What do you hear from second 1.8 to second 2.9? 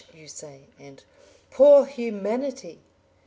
Humanity!"